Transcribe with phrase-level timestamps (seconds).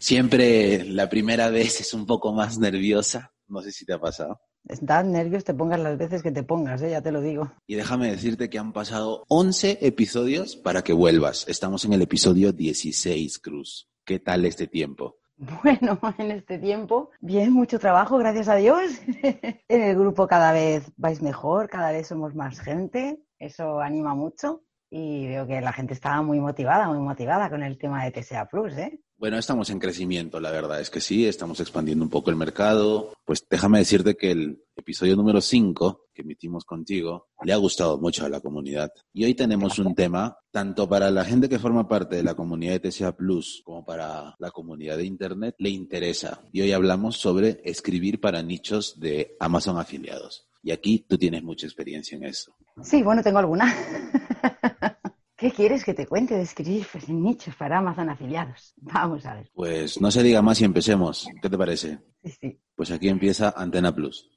[0.00, 3.34] Siempre la primera vez es un poco más nerviosa.
[3.48, 4.40] No sé si te ha pasado.
[4.64, 6.90] Das nervios, te pongas las veces que te pongas, ¿eh?
[6.90, 7.52] ya te lo digo.
[7.66, 11.46] Y déjame decirte que han pasado 11 episodios para que vuelvas.
[11.48, 13.90] Estamos en el episodio 16, Cruz.
[14.06, 15.18] ¿Qué tal este tiempo?
[15.62, 18.82] Bueno, en este tiempo, bien, mucho trabajo, gracias a Dios.
[19.68, 24.62] en el grupo cada vez vais mejor, cada vez somos más gente, eso anima mucho
[24.90, 28.48] y veo que la gente está muy motivada, muy motivada con el tema de TSA
[28.48, 29.00] Plus, ¿eh?
[29.20, 33.12] Bueno, estamos en crecimiento, la verdad es que sí, estamos expandiendo un poco el mercado.
[33.26, 38.24] Pues déjame decirte que el episodio número 5 que emitimos contigo le ha gustado mucho
[38.24, 38.90] a la comunidad.
[39.12, 42.80] Y hoy tenemos un tema, tanto para la gente que forma parte de la comunidad
[42.80, 46.40] de TCA Plus como para la comunidad de Internet, le interesa.
[46.50, 50.48] Y hoy hablamos sobre escribir para nichos de Amazon afiliados.
[50.62, 52.56] Y aquí tú tienes mucha experiencia en eso.
[52.82, 53.70] Sí, bueno, tengo alguna.
[55.40, 58.74] ¿Qué quieres que te cuente de escribir pues, nichos para Amazon afiliados?
[58.76, 59.50] Vamos a ver.
[59.54, 61.26] Pues no se diga más y empecemos.
[61.40, 61.98] ¿Qué te parece?
[62.22, 62.60] Sí, sí.
[62.76, 64.28] Pues aquí empieza Antena Plus.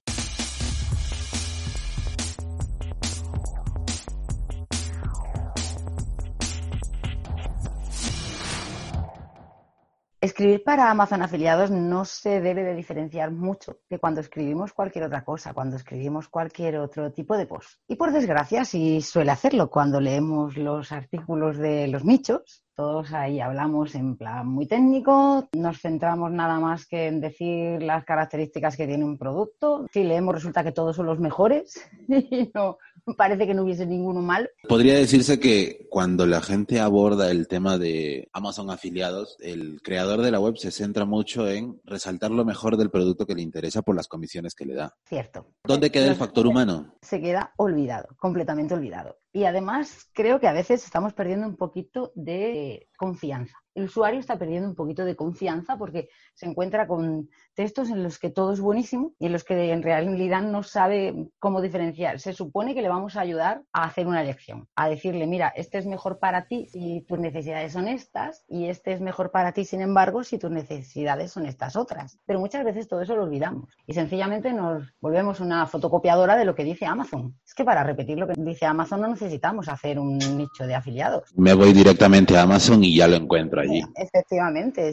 [10.23, 15.25] Escribir para Amazon afiliados no se debe de diferenciar mucho de cuando escribimos cualquier otra
[15.25, 17.81] cosa, cuando escribimos cualquier otro tipo de post.
[17.89, 22.63] Y por desgracia sí suele hacerlo cuando leemos los artículos de los nichos.
[22.73, 28.05] Todos ahí hablamos en plan muy técnico, nos centramos nada más que en decir las
[28.05, 29.85] características que tiene un producto.
[29.91, 32.77] Si leemos resulta que todos son los mejores y no,
[33.17, 34.49] parece que no hubiese ninguno mal.
[34.67, 40.31] Podría decirse que cuando la gente aborda el tema de Amazon afiliados, el creador de
[40.31, 43.95] la web se centra mucho en resaltar lo mejor del producto que le interesa por
[43.95, 44.95] las comisiones que le da.
[45.05, 45.47] Cierto.
[45.63, 46.95] ¿Dónde queda el factor humano?
[47.01, 49.17] Se queda olvidado, completamente olvidado.
[49.33, 54.37] Y además creo que a veces estamos perdiendo un poquito de confianza el usuario está
[54.37, 58.61] perdiendo un poquito de confianza porque se encuentra con textos en los que todo es
[58.61, 62.19] buenísimo y en los que en realidad no sabe cómo diferenciar.
[62.19, 65.77] Se supone que le vamos a ayudar a hacer una elección, a decirle, mira, este
[65.77, 69.65] es mejor para ti si tus necesidades son estas y este es mejor para ti,
[69.65, 72.19] sin embargo, si tus necesidades son estas otras.
[72.25, 76.55] Pero muchas veces todo eso lo olvidamos y sencillamente nos volvemos una fotocopiadora de lo
[76.55, 77.35] que dice Amazon.
[77.45, 81.31] Es que para repetir lo que dice Amazon no necesitamos hacer un nicho de afiliados.
[81.35, 83.81] Me voy directamente a Amazon y ya lo encuentro allí.
[83.95, 84.91] Efectivamente,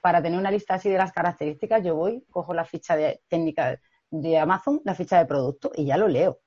[0.00, 3.78] para tener una lista así de las características, yo voy, cojo la ficha de técnica
[4.10, 6.38] de Amazon, la ficha de producto y ya lo leo.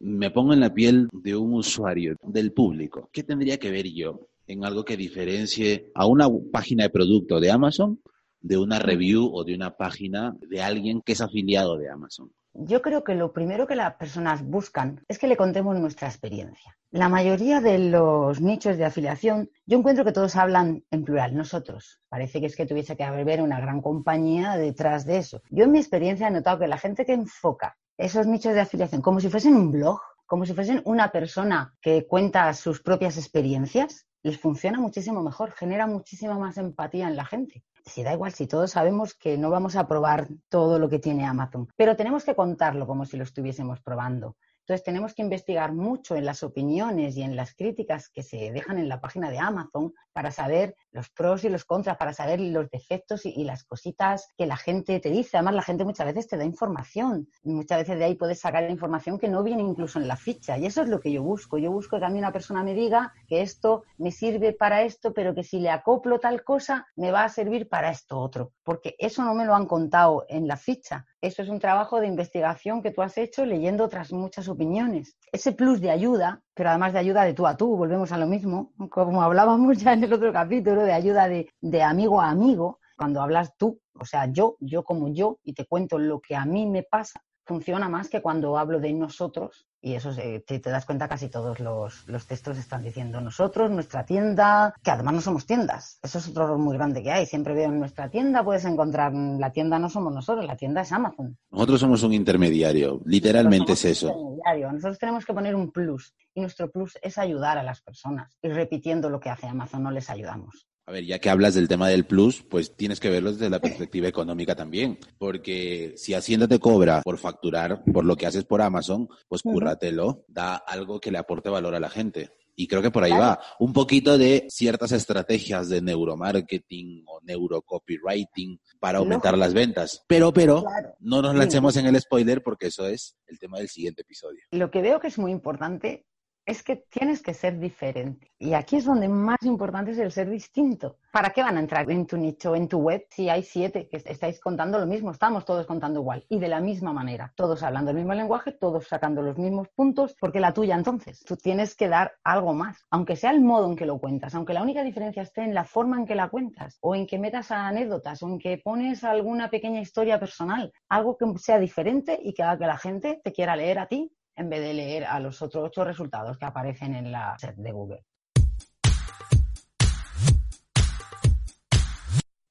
[0.00, 3.08] Me pongo en la piel de un usuario, del público.
[3.12, 7.50] ¿Qué tendría que ver yo en algo que diferencie a una página de producto de
[7.50, 8.00] Amazon
[8.44, 12.30] de una review o de una página de alguien que es afiliado de Amazon?
[12.52, 16.76] Yo creo que lo primero que las personas buscan es que le contemos nuestra experiencia.
[16.90, 22.00] La mayoría de los nichos de afiliación, yo encuentro que todos hablan en plural, nosotros.
[22.08, 25.40] Parece que es que tuviese que haber una gran compañía detrás de eso.
[25.50, 29.00] Yo en mi experiencia he notado que la gente que enfoca esos nichos de afiliación
[29.00, 34.06] como si fuesen un blog, como si fuesen una persona que cuenta sus propias experiencias,
[34.24, 38.46] les funciona muchísimo mejor, genera muchísima más empatía en la gente si da igual, si
[38.46, 42.34] todos sabemos que no vamos a probar todo lo que tiene Amazon, pero tenemos que
[42.34, 44.36] contarlo como si lo estuviésemos probando.
[44.60, 48.78] Entonces tenemos que investigar mucho en las opiniones y en las críticas que se dejan
[48.78, 52.70] en la página de Amazon para saber los pros y los contras, para saber los
[52.70, 55.36] defectos y, las cositas que la gente te dice.
[55.36, 58.70] Además, la gente muchas veces te da información y muchas veces de ahí puedes sacar
[58.70, 60.56] información que no viene incluso en la ficha.
[60.56, 61.58] Y eso es lo que yo busco.
[61.58, 65.12] Yo busco que a mí una persona me diga que esto me sirve para esto,
[65.12, 68.52] pero que si le acoplo tal cosa, me va a servir para esto otro.
[68.62, 71.04] Porque eso no me lo han contado en la ficha.
[71.20, 75.16] Eso es un trabajo de investigación que tú has hecho leyendo otras muchas opiniones.
[75.32, 78.26] Ese plus de ayuda, pero además de ayuda de tú a tú, volvemos a lo
[78.26, 82.80] mismo, como hablábamos ya en el otro capítulo, de ayuda de, de amigo a amigo,
[82.96, 86.44] cuando hablas tú, o sea, yo, yo como yo, y te cuento lo que a
[86.44, 90.86] mí me pasa, funciona más que cuando hablo de nosotros y eso, si te, das
[90.86, 95.44] cuenta, casi todos los, los, textos están diciendo nosotros, nuestra tienda, que además no somos
[95.44, 95.98] tiendas.
[96.02, 97.26] Eso es otro error muy grande que hay.
[97.26, 100.90] Siempre veo en nuestra tienda, puedes encontrar, la tienda no somos nosotros, la tienda es
[100.90, 101.36] Amazon.
[101.50, 104.38] Nosotros somos un intermediario, literalmente es eso.
[104.72, 108.38] Nosotros tenemos que poner un plus y nuestro plus es ayudar a las personas.
[108.40, 110.66] Y repitiendo lo que hace Amazon, no les ayudamos.
[110.86, 113.58] A ver, ya que hablas del tema del plus, pues tienes que verlo desde la
[113.58, 118.60] perspectiva económica también, porque si Hacienda te cobra por facturar por lo que haces por
[118.60, 122.32] Amazon, pues cúrratelo, da algo que le aporte valor a la gente.
[122.56, 123.40] Y creo que por ahí va.
[123.58, 130.04] Un poquito de ciertas estrategias de neuromarketing o neurocopywriting para aumentar las ventas.
[130.06, 130.64] Pero, pero,
[131.00, 134.40] no nos lancemos en el spoiler porque eso es el tema del siguiente episodio.
[134.52, 136.06] Lo que veo que es muy importante
[136.46, 138.30] es que tienes que ser diferente.
[138.38, 140.98] Y aquí es donde más importante es el ser distinto.
[141.10, 143.96] ¿Para qué van a entrar en tu nicho, en tu web, si hay siete que
[144.04, 145.10] estáis contando lo mismo?
[145.10, 147.32] Estamos todos contando igual y de la misma manera.
[147.36, 151.20] Todos hablando el mismo lenguaje, todos sacando los mismos puntos, porque la tuya entonces.
[151.24, 154.52] Tú tienes que dar algo más, aunque sea el modo en que lo cuentas, aunque
[154.52, 157.50] la única diferencia esté en la forma en que la cuentas, o en que metas
[157.50, 162.42] anécdotas, o en que pones alguna pequeña historia personal, algo que sea diferente y que
[162.42, 165.40] haga que la gente te quiera leer a ti en vez de leer a los
[165.42, 168.04] otros ocho resultados que aparecen en la set de Google.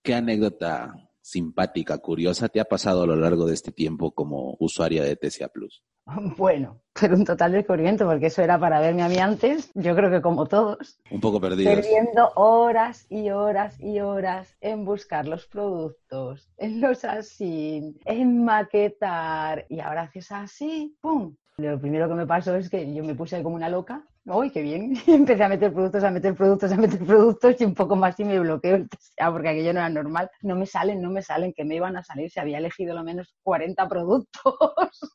[0.01, 5.03] ¿Qué anécdota simpática, curiosa te ha pasado a lo largo de este tiempo como usuaria
[5.03, 5.83] de TCA Plus?
[6.38, 10.09] Bueno, pero un total descubrimiento, porque eso era para verme a mí antes, yo creo
[10.09, 11.01] que como todos.
[11.11, 11.75] Un poco perdidos.
[11.75, 19.65] Perdiendo horas y horas y horas en buscar los productos, en los así, en maquetar,
[19.67, 21.35] y ahora haces así, ¡pum!
[21.57, 24.03] Lo primero que me pasó es que yo me puse como una loca.
[24.25, 24.94] ¡Uy, qué bien!
[25.05, 28.19] Y empecé a meter productos, a meter productos, a meter productos y un poco más
[28.19, 30.31] y me bloqueo el TSA porque aquello no era normal.
[30.41, 32.31] No me salen, no me salen, que me iban a salir.
[32.31, 34.55] Se había elegido lo menos 40 productos.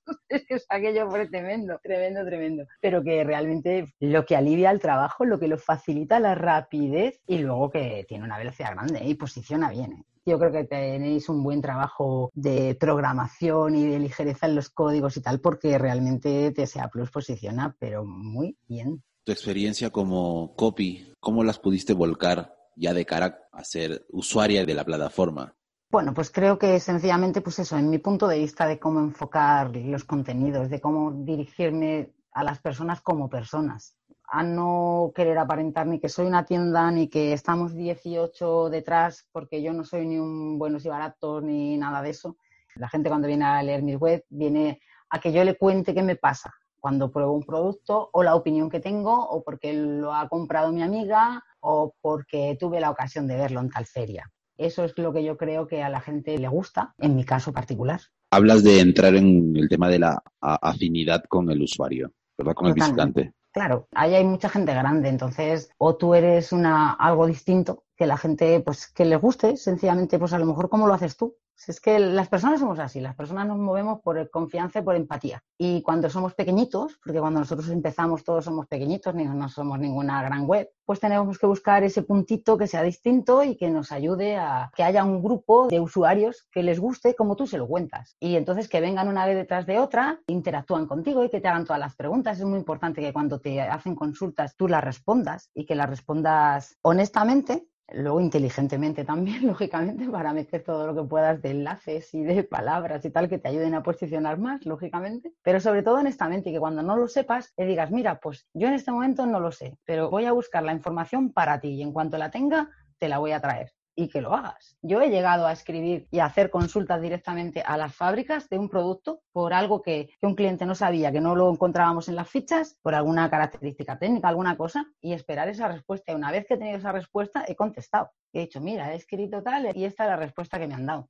[0.29, 2.65] es que aquello fue tremendo, tremendo, tremendo.
[2.81, 7.39] Pero que realmente lo que alivia el trabajo, lo que lo facilita la rapidez y
[7.39, 9.93] luego que tiene una velocidad grande y posiciona bien.
[9.93, 10.05] ¿eh?
[10.27, 15.17] Yo creo que tenéis un buen trabajo de programación y de ligereza en los códigos
[15.17, 19.03] y tal, porque realmente TSA Plus posiciona, pero muy bien.
[19.25, 24.75] Tu experiencia como copy, ¿cómo las pudiste volcar ya de cara a ser usuaria de
[24.75, 25.55] la plataforma?
[25.91, 29.75] Bueno, pues creo que sencillamente, pues eso, en mi punto de vista de cómo enfocar
[29.75, 33.97] los contenidos, de cómo dirigirme a las personas como personas
[34.31, 39.63] a no querer aparentar ni que soy una tienda ni que estamos 18 detrás porque
[39.63, 42.37] yo no soy ni un buenos y baratos ni nada de eso.
[42.75, 46.03] La gente cuando viene a leer mis web viene a que yo le cuente qué
[46.03, 50.29] me pasa cuando pruebo un producto o la opinión que tengo o porque lo ha
[50.29, 54.31] comprado mi amiga o porque tuve la ocasión de verlo en tal feria.
[54.59, 57.53] Eso es lo que yo creo que a la gente le gusta, en mi caso
[57.53, 58.01] particular.
[58.31, 62.55] Hablas de entrar en el tema de la afinidad con el usuario, ¿verdad?
[62.55, 63.33] Con el visitante.
[63.53, 68.17] Claro, ahí hay mucha gente grande, entonces o tú eres una algo distinto que la
[68.17, 71.37] gente pues que le guste, sencillamente pues a lo mejor como lo haces tú.
[71.67, 75.43] Es que las personas somos así, las personas nos movemos por confianza y por empatía.
[75.59, 80.23] Y cuando somos pequeñitos, porque cuando nosotros empezamos todos somos pequeñitos, ni no somos ninguna
[80.23, 84.37] gran web, pues tenemos que buscar ese puntito que sea distinto y que nos ayude
[84.37, 88.17] a que haya un grupo de usuarios que les guste como tú se lo cuentas.
[88.21, 91.65] Y entonces que vengan una vez detrás de otra, interactúan contigo y que te hagan
[91.65, 92.39] todas las preguntas.
[92.39, 96.79] Es muy importante que cuando te hacen consultas tú las respondas y que las respondas
[96.83, 102.45] honestamente Luego, inteligentemente también, lógicamente, para meter todo lo que puedas de enlaces y de
[102.45, 105.33] palabras y tal que te ayuden a posicionar más, lógicamente.
[105.43, 108.75] Pero sobre todo, honestamente, que cuando no lo sepas, le digas, mira, pues yo en
[108.75, 111.93] este momento no lo sé, pero voy a buscar la información para ti y en
[111.93, 114.77] cuanto la tenga, te la voy a traer y que lo hagas.
[114.81, 118.69] Yo he llegado a escribir y a hacer consultas directamente a las fábricas de un
[118.69, 122.79] producto por algo que, un cliente no sabía, que no lo encontrábamos en las fichas,
[122.81, 126.13] por alguna característica técnica, alguna cosa, y esperar esa respuesta.
[126.13, 128.13] Y una vez que he tenido esa respuesta, he contestado.
[128.33, 131.09] He dicho, mira, he escrito tal y esta es la respuesta que me han dado.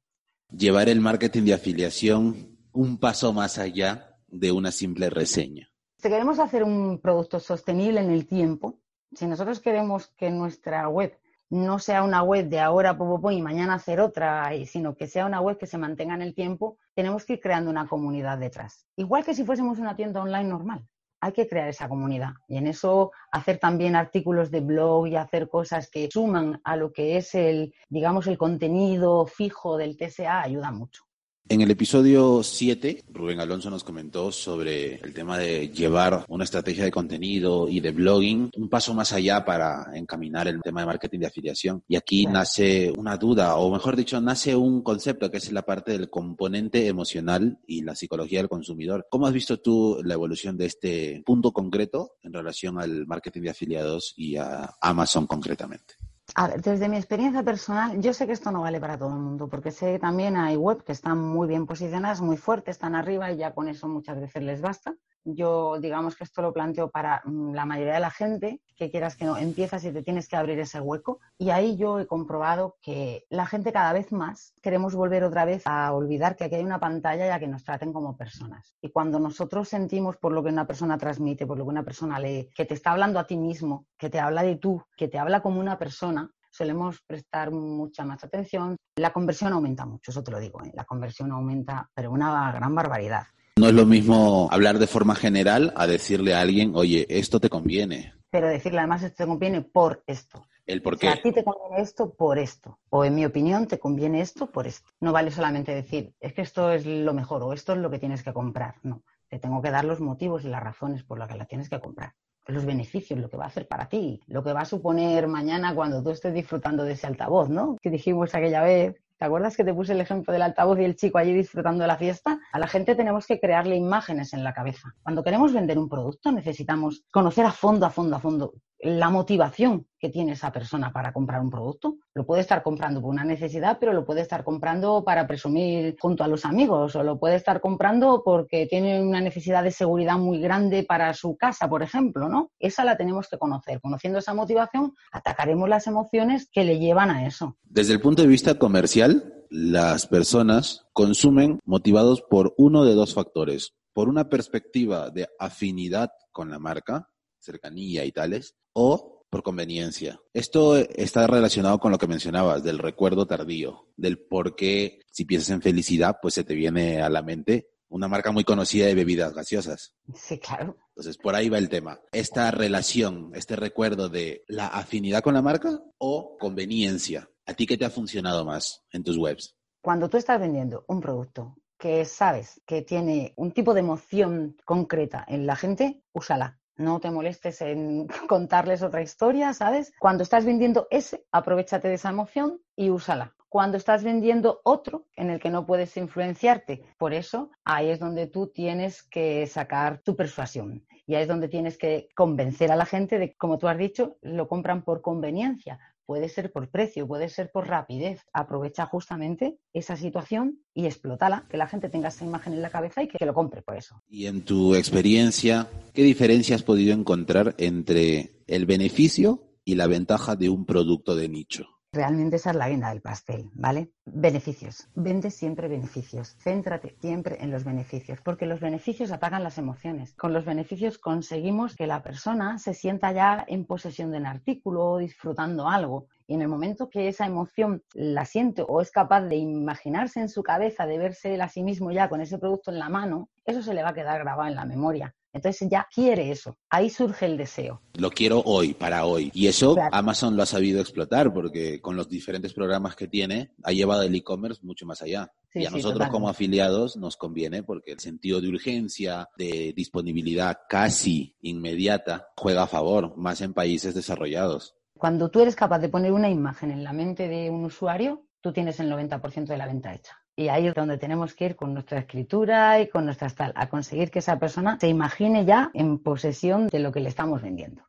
[0.51, 5.69] Llevar el marketing de afiliación un paso más allá de una simple reseña.
[5.99, 8.81] Si queremos hacer un producto sostenible en el tiempo,
[9.13, 11.19] si nosotros queremos que nuestra web
[11.51, 12.97] no sea una web de ahora
[13.31, 16.79] y mañana hacer otra, sino que sea una web que se mantenga en el tiempo,
[16.95, 18.87] tenemos que ir creando una comunidad detrás.
[18.97, 20.87] Igual que si fuésemos una tienda online normal.
[21.21, 25.49] Hay que crear esa comunidad y en eso hacer también artículos de blog y hacer
[25.49, 30.71] cosas que suman a lo que es el, digamos, el contenido fijo del TSA ayuda
[30.71, 31.08] mucho.
[31.51, 36.85] En el episodio 7, Rubén Alonso nos comentó sobre el tema de llevar una estrategia
[36.85, 41.21] de contenido y de blogging un paso más allá para encaminar el tema de marketing
[41.21, 41.83] de afiliación.
[41.89, 45.93] Y aquí nace una duda, o mejor dicho, nace un concepto que es la parte
[45.93, 49.07] del componente emocional y la psicología del consumidor.
[49.09, 53.51] ¿Cómo has visto tú la evolución de este punto concreto en relación al marketing de
[53.51, 55.95] afiliados y a Amazon concretamente?
[56.41, 59.23] A ver, desde mi experiencia personal, yo sé que esto no vale para todo el
[59.27, 62.95] mundo, porque sé que también hay web que están muy bien posicionadas, muy fuertes, están
[62.95, 64.95] arriba y ya con eso muchas veces les basta.
[65.35, 69.15] Yo, digamos que esto lo planteo para mm, la mayoría de la gente, que quieras
[69.17, 71.21] que no, empiezas y te tienes que abrir ese hueco.
[71.37, 75.63] Y ahí yo he comprobado que la gente cada vez más queremos volver otra vez
[75.67, 78.75] a olvidar que aquí hay una pantalla y a que nos traten como personas.
[78.81, 82.19] Y cuando nosotros sentimos por lo que una persona transmite, por lo que una persona
[82.19, 85.19] lee, que te está hablando a ti mismo, que te habla de tú, que te
[85.19, 88.77] habla como una persona, solemos prestar mucha más atención.
[88.97, 90.73] La conversión aumenta mucho, eso te lo digo, ¿eh?
[90.75, 93.25] la conversión aumenta, pero una gran barbaridad.
[93.59, 97.51] No es lo mismo hablar de forma general a decirle a alguien, oye, esto te
[97.51, 98.15] conviene.
[98.31, 100.47] Pero decirle además esto te conviene por esto.
[100.65, 101.09] El por qué.
[101.09, 102.79] a ti te conviene esto por esto.
[102.89, 104.91] O en mi opinión te conviene esto por esto.
[105.01, 107.99] No vale solamente decir, es que esto es lo mejor o esto es lo que
[107.99, 108.77] tienes que comprar.
[108.85, 111.69] No, te tengo que dar los motivos y las razones por las que la tienes
[111.69, 112.15] que comprar
[112.47, 115.75] los beneficios, lo que va a hacer para ti, lo que va a suponer mañana
[115.75, 117.77] cuando tú estés disfrutando de ese altavoz, ¿no?
[117.83, 120.95] Que dijimos aquella vez ¿Te acuerdas que te puse el ejemplo del altavoz y el
[120.95, 122.39] chico allí disfrutando de la fiesta?
[122.53, 124.95] A la gente tenemos que crearle imágenes en la cabeza.
[125.03, 129.89] Cuando queremos vender un producto necesitamos conocer a fondo, a fondo, a fondo la motivación
[129.99, 131.97] que tiene esa persona para comprar un producto.
[132.15, 136.25] Lo puede estar comprando por una necesidad, pero lo puede estar comprando para presumir junto
[136.25, 140.41] a los amigos o lo puede estar comprando porque tiene una necesidad de seguridad muy
[140.41, 142.51] grande para su casa, por ejemplo, ¿no?
[142.59, 143.81] Esa la tenemos que conocer.
[143.81, 147.57] Conociendo esa motivación, atacaremos las emociones que le llevan a eso.
[147.63, 153.73] Desde el punto de vista comercial, las personas consumen motivados por uno de dos factores.
[153.93, 160.21] Por una perspectiva de afinidad con la marca, cercanía y tales, o por conveniencia.
[160.33, 165.51] Esto está relacionado con lo que mencionabas, del recuerdo tardío, del por qué si piensas
[165.51, 169.35] en felicidad, pues se te viene a la mente una marca muy conocida de bebidas
[169.35, 169.95] gaseosas.
[170.15, 170.77] Sí, claro.
[170.91, 172.01] Entonces, por ahí va el tema.
[172.13, 177.31] Esta relación, este recuerdo de la afinidad con la marca o conveniencia.
[177.47, 179.57] ¿A ti qué te ha funcionado más en tus webs?
[179.81, 185.25] Cuando tú estás vendiendo un producto que sabes que tiene un tipo de emoción concreta
[185.27, 189.93] en la gente, úsala no te molestes en contarles otra historia, ¿sabes?
[189.99, 193.35] Cuando estás vendiendo ese, aprovechate de esa emoción y úsala.
[193.51, 198.27] Cuando estás vendiendo otro en el que no puedes influenciarte, por eso ahí es donde
[198.27, 202.85] tú tienes que sacar tu persuasión y ahí es donde tienes que convencer a la
[202.85, 205.79] gente de, como tú has dicho, lo compran por conveniencia,
[206.09, 208.23] puede ser por precio, puede ser por rapidez.
[208.33, 213.03] Aprovecha justamente esa situación y explótala, que la gente tenga esa imagen en la cabeza
[213.03, 214.03] y que, lo compre por eso.
[214.09, 220.35] Y en tu experiencia, ¿qué diferencia has podido encontrar entre el beneficio y la ventaja
[220.35, 221.78] de un producto de nicho?
[221.91, 223.93] Realmente esa es la guinda del pastel, ¿vale?
[224.05, 224.89] Beneficios.
[224.95, 226.37] Vende siempre beneficios.
[226.39, 230.13] Céntrate siempre en los beneficios, porque los beneficios apagan las emociones.
[230.15, 234.85] Con los beneficios conseguimos que la persona se sienta ya en posesión de un artículo
[234.85, 236.09] o disfrutando algo.
[236.27, 240.29] Y en el momento que esa emoción la siente o es capaz de imaginarse en
[240.29, 243.63] su cabeza, de verse a sí mismo ya con ese producto en la mano, eso
[243.63, 245.15] se le va a quedar grabado en la memoria.
[245.39, 246.57] Entonces ya quiere eso.
[246.69, 247.83] Ahí surge el deseo.
[247.95, 249.31] Lo quiero hoy, para hoy.
[249.35, 253.73] Y eso Amazon lo ha sabido explotar porque con los diferentes programas que tiene ha
[253.73, 255.33] llevado el e-commerce mucho más allá.
[255.55, 261.37] y a nosotros como afiliados nos conviene porque el sentido de urgencia, de disponibilidad casi
[261.41, 264.75] inmediata juega a favor, más en países desarrollados.
[264.95, 268.53] Cuando tú eres capaz de poner una imagen en la mente de un usuario, tú
[268.53, 270.17] tienes el 90% de la venta hecha.
[270.39, 273.69] Y ahí es donde tenemos que ir con nuestra escritura y con nuestra tal, a
[273.69, 277.83] conseguir que esa persona se imagine ya en posesión de lo que le estamos vendiendo.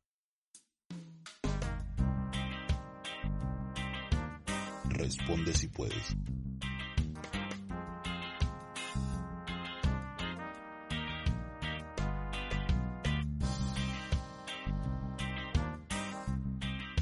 [4.85, 6.15] Responde si puedes.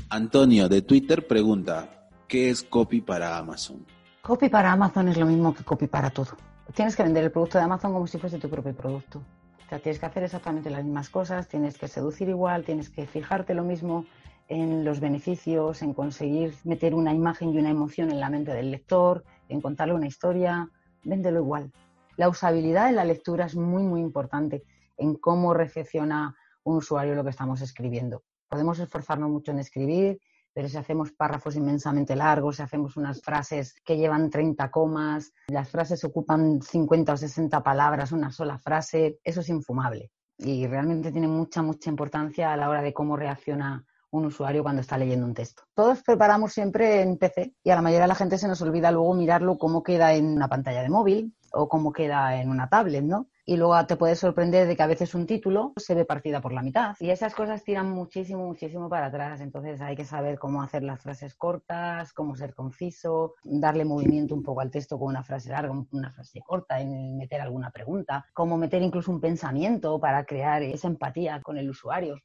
[0.10, 3.97] Antonio de Twitter pregunta, ¿qué es copy para Amazon?
[4.28, 6.32] Copy para Amazon es lo mismo que copy para todo.
[6.74, 9.20] Tienes que vender el producto de Amazon como si fuese tu propio producto.
[9.66, 13.06] O sea, tienes que hacer exactamente las mismas cosas, tienes que seducir igual, tienes que
[13.06, 14.06] fijarte lo mismo
[14.50, 18.70] en los beneficios, en conseguir meter una imagen y una emoción en la mente del
[18.70, 20.70] lector, en contarle una historia,
[21.06, 21.72] véndelo igual.
[22.18, 24.62] La usabilidad de la lectura es muy, muy importante
[24.98, 28.24] en cómo recepciona un usuario lo que estamos escribiendo.
[28.50, 30.20] Podemos esforzarnos mucho en escribir,
[30.58, 35.70] pero si hacemos párrafos inmensamente largos, si hacemos unas frases que llevan 30 comas, las
[35.70, 40.10] frases ocupan 50 o 60 palabras, una sola frase, eso es infumable.
[40.36, 44.82] Y realmente tiene mucha, mucha importancia a la hora de cómo reacciona un usuario cuando
[44.82, 45.62] está leyendo un texto.
[45.76, 48.90] Todos preparamos siempre en PC y a la mayoría de la gente se nos olvida
[48.90, 53.04] luego mirarlo cómo queda en una pantalla de móvil o cómo queda en una tablet,
[53.04, 53.28] ¿no?
[53.50, 56.52] Y luego te puedes sorprender de que a veces un título se ve partida por
[56.52, 56.96] la mitad.
[57.00, 59.40] Y esas cosas tiran muchísimo, muchísimo para atrás.
[59.40, 64.44] Entonces hay que saber cómo hacer las frases cortas, cómo ser conciso, darle movimiento un
[64.44, 68.58] poco al texto con una frase larga, una frase corta, en meter alguna pregunta, cómo
[68.58, 72.18] meter incluso un pensamiento para crear esa empatía con el usuario.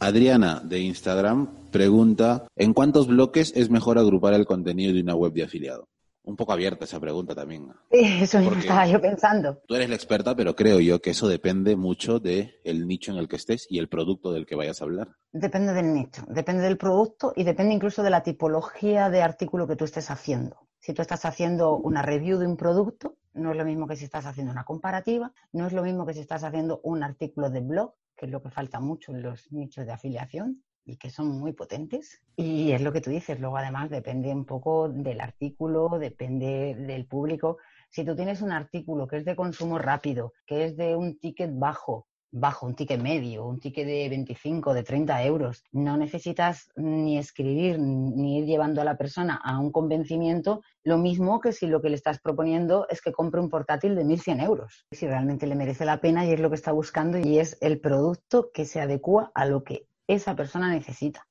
[0.00, 5.32] Adriana de Instagram pregunta, ¿en cuántos bloques es mejor agrupar el contenido de una web
[5.32, 5.86] de afiliado?
[6.24, 7.72] Un poco abierta esa pregunta también.
[7.90, 9.60] Eso mismo estaba yo pensando.
[9.66, 13.18] Tú eres la experta, pero creo yo que eso depende mucho del el nicho en
[13.18, 15.16] el que estés y el producto del que vayas a hablar.
[15.32, 19.76] Depende del nicho, depende del producto y depende incluso de la tipología de artículo que
[19.76, 20.68] tú estés haciendo.
[20.78, 24.04] Si tú estás haciendo una review de un producto, no es lo mismo que si
[24.04, 27.60] estás haciendo una comparativa, no es lo mismo que si estás haciendo un artículo de
[27.60, 31.28] blog, que es lo que falta mucho en los nichos de afiliación y que son
[31.28, 32.20] muy potentes.
[32.36, 37.06] Y es lo que tú dices, luego además depende un poco del artículo, depende del
[37.06, 37.58] público.
[37.90, 41.50] Si tú tienes un artículo que es de consumo rápido, que es de un ticket
[41.54, 47.18] bajo, bajo, un ticket medio, un ticket de 25, de 30 euros, no necesitas ni
[47.18, 51.82] escribir ni ir llevando a la persona a un convencimiento, lo mismo que si lo
[51.82, 54.86] que le estás proponiendo es que compre un portátil de 1.100 euros.
[54.92, 57.80] Si realmente le merece la pena y es lo que está buscando y es el
[57.80, 61.26] producto que se adecua a lo que esa persona necesita.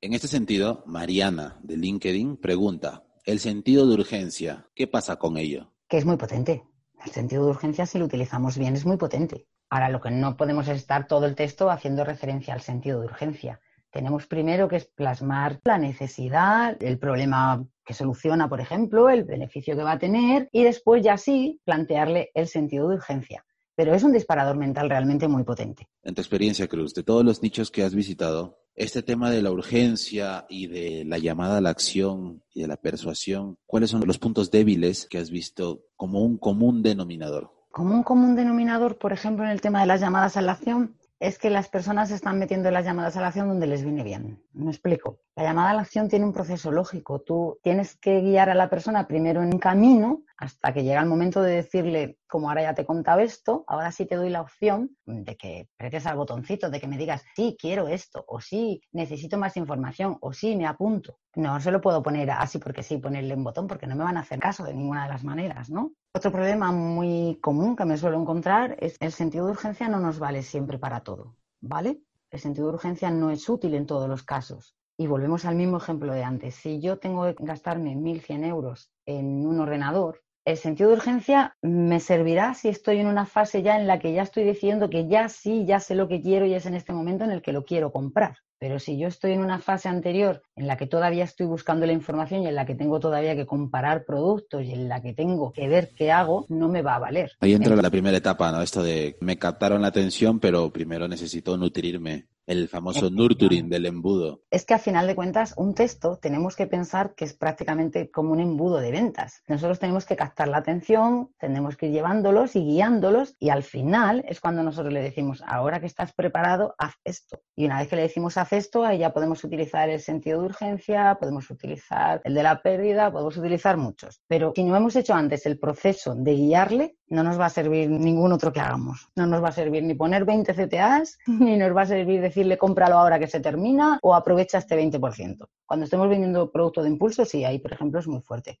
[0.00, 5.72] En este sentido, Mariana de LinkedIn pregunta, ¿el sentido de urgencia, qué pasa con ello?
[5.88, 6.62] Que es muy potente.
[7.04, 9.46] El sentido de urgencia, si lo utilizamos bien, es muy potente.
[9.70, 13.06] Ahora, lo que no podemos es estar todo el texto haciendo referencia al sentido de
[13.06, 13.60] urgencia.
[13.90, 19.82] Tenemos primero que plasmar la necesidad, el problema que soluciona, por ejemplo, el beneficio que
[19.82, 23.44] va a tener y después ya sí plantearle el sentido de urgencia
[23.78, 25.86] pero es un disparador mental realmente muy potente.
[26.02, 29.52] En tu experiencia, Cruz, de todos los nichos que has visitado, este tema de la
[29.52, 34.18] urgencia y de la llamada a la acción y de la persuasión, ¿cuáles son los
[34.18, 37.52] puntos débiles que has visto como un común denominador?
[37.70, 40.96] Como un común denominador, por ejemplo, en el tema de las llamadas a la acción,
[41.20, 44.42] es que las personas están metiendo las llamadas a la acción donde les viene bien.
[44.52, 45.20] Me explico.
[45.34, 47.20] La llamada a la acción tiene un proceso lógico.
[47.20, 51.42] Tú tienes que guiar a la persona primero en camino hasta que llega el momento
[51.42, 54.96] de decirle, como ahora ya te he contado esto, ahora sí te doy la opción
[55.04, 59.36] de que apretes al botoncito, de que me digas, sí, quiero esto, o sí, necesito
[59.36, 61.18] más información, o sí, me apunto.
[61.34, 64.16] No se lo puedo poner así porque sí, ponerle un botón, porque no me van
[64.16, 65.92] a hacer caso de ninguna de las maneras, ¿no?
[66.18, 70.18] Otro problema muy común que me suelo encontrar es el sentido de urgencia no nos
[70.18, 72.00] vale siempre para todo, ¿vale?
[72.32, 74.74] El sentido de urgencia no es útil en todos los casos.
[74.96, 76.56] Y volvemos al mismo ejemplo de antes.
[76.56, 82.00] Si yo tengo que gastarme 1.100 euros en un ordenador, el sentido de urgencia me
[82.00, 85.28] servirá si estoy en una fase ya en la que ya estoy diciendo que ya
[85.28, 87.64] sí, ya sé lo que quiero y es en este momento en el que lo
[87.64, 88.38] quiero comprar.
[88.58, 91.92] Pero si yo estoy en una fase anterior en la que todavía estoy buscando la
[91.92, 95.52] información y en la que tengo todavía que comparar productos y en la que tengo
[95.52, 97.32] que ver qué hago, no me va a valer.
[97.40, 98.60] Ahí entra la primera etapa, ¿no?
[98.60, 104.40] Esto de me captaron la atención, pero primero necesito nutrirme el famoso nurturing del embudo.
[104.50, 108.32] Es que a final de cuentas, un texto tenemos que pensar que es prácticamente como
[108.32, 109.42] un embudo de ventas.
[109.46, 114.24] Nosotros tenemos que captar la atención, tenemos que ir llevándolos y guiándolos y al final
[114.26, 117.40] es cuando nosotros le decimos, ahora que estás preparado, haz esto.
[117.54, 120.46] Y una vez que le decimos haz esto, ahí ya podemos utilizar el sentido de
[120.46, 124.22] urgencia, podemos utilizar el de la pérdida, podemos utilizar muchos.
[124.26, 127.88] Pero si no hemos hecho antes el proceso de guiarle, no nos va a servir
[127.90, 129.08] ningún otro que hagamos.
[129.16, 132.58] No nos va a servir ni poner 20 CTAs, ni nos va a servir decirle
[132.58, 135.46] cómpralo ahora que se termina o aprovecha este 20%.
[135.66, 138.58] Cuando estemos vendiendo producto de impulso, sí, ahí, por ejemplo, es muy fuerte.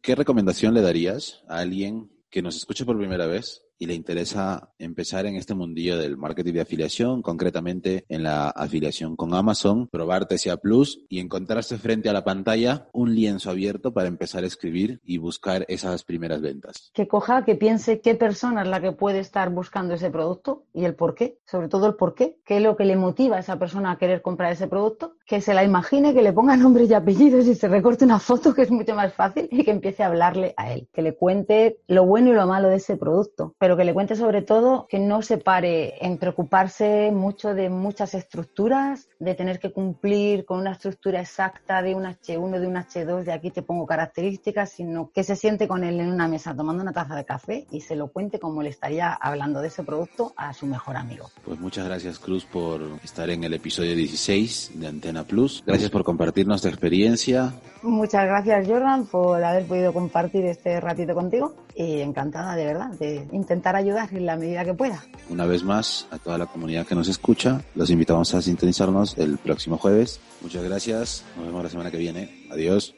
[0.00, 4.68] ¿Qué recomendación le darías a alguien que nos escuche por primera vez y le interesa
[4.78, 10.26] empezar en este mundillo del marketing de afiliación, concretamente en la afiliación con Amazon, probar
[10.26, 15.00] TCA Plus y encontrarse frente a la pantalla un lienzo abierto para empezar a escribir
[15.02, 16.90] y buscar esas primeras ventas.
[16.92, 20.84] Que coja, que piense qué persona es la que puede estar buscando ese producto y
[20.84, 23.40] el por qué, sobre todo el por qué, qué es lo que le motiva a
[23.40, 26.90] esa persona a querer comprar ese producto, que se la imagine, que le ponga nombres
[26.90, 30.02] y apellidos y se recorte una foto, que es mucho más fácil, y que empiece
[30.02, 33.54] a hablarle a él, que le cuente lo bueno y lo malo de ese producto
[33.76, 39.08] que le cuente sobre todo que no se pare en preocuparse mucho de muchas estructuras,
[39.18, 43.32] de tener que cumplir con una estructura exacta de un H1, de un H2, de
[43.32, 46.92] aquí te pongo características, sino que se siente con él en una mesa tomando una
[46.92, 50.52] taza de café y se lo cuente como le estaría hablando de ese producto a
[50.52, 51.30] su mejor amigo.
[51.44, 55.62] Pues muchas gracias Cruz por estar en el episodio 16 de Antena Plus.
[55.66, 57.52] Gracias por compartirnos tu experiencia.
[57.82, 63.26] Muchas gracias Jordan por haber podido compartir este ratito contigo y encantada de verdad de
[63.60, 65.04] intentar ayudar en la medida que pueda.
[65.28, 69.36] Una vez más, a toda la comunidad que nos escucha, los invitamos a sintonizarnos el
[69.36, 70.18] próximo jueves.
[70.40, 72.46] Muchas gracias, nos vemos la semana que viene.
[72.50, 72.94] Adiós.